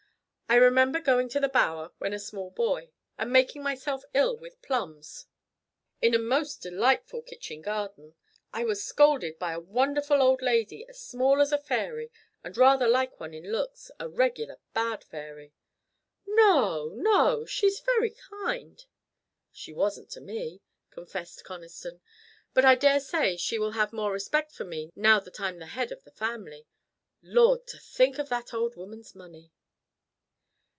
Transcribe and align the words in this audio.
I 0.49 0.55
remember 0.55 0.99
going 0.99 1.29
to 1.29 1.39
"The 1.39 1.47
Bower" 1.47 1.93
when 1.99 2.11
a 2.11 2.19
small 2.19 2.49
boy, 2.51 2.89
and 3.17 3.31
making 3.31 3.63
myself 3.63 4.03
ill 4.13 4.35
with 4.35 4.61
plums 4.61 5.27
in 6.01 6.13
a 6.13 6.19
most 6.19 6.61
delightful 6.61 7.21
kitchen 7.21 7.61
garden. 7.61 8.15
I 8.51 8.65
was 8.65 8.83
scolded 8.83 9.39
by 9.39 9.53
a 9.53 9.61
wonderful 9.61 10.21
old 10.21 10.41
lady 10.41 10.85
as 10.89 10.99
small 10.99 11.39
as 11.39 11.53
a 11.53 11.57
fairy 11.57 12.11
and 12.43 12.57
rather 12.57 12.85
like 12.85 13.17
one 13.17 13.33
in 13.33 13.49
looks 13.49 13.91
a 13.97 14.09
regular 14.09 14.57
bad 14.73 15.05
fairy." 15.05 15.53
"No! 16.27 16.89
no. 16.89 17.45
She 17.45 17.67
is 17.67 17.79
very 17.79 18.09
kind." 18.31 18.83
"She 19.53 19.71
wasn't 19.71 20.09
to 20.09 20.19
me," 20.19 20.61
confessed 20.89 21.45
Conniston; 21.45 22.01
"but 22.53 22.65
I 22.65 22.75
daresay 22.75 23.37
she 23.37 23.57
will 23.57 23.71
have 23.71 23.93
more 23.93 24.11
respect 24.11 24.51
for 24.51 24.65
me 24.65 24.91
now 24.97 25.21
that 25.21 25.39
I'm 25.39 25.59
the 25.59 25.67
head 25.67 25.93
of 25.93 26.03
the 26.03 26.11
family. 26.11 26.67
Lord! 27.23 27.65
to 27.67 27.77
think 27.79 28.19
of 28.19 28.27
that 28.27 28.53
old 28.53 28.75
woman's 28.75 29.15
money." 29.15 29.53